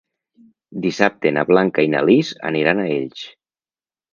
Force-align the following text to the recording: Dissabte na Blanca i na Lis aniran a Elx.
Dissabte 0.85 1.33
na 1.35 1.43
Blanca 1.51 1.85
i 1.89 1.91
na 1.97 2.01
Lis 2.09 2.33
aniran 2.51 2.81
a 2.81 2.89
Elx. 2.99 3.25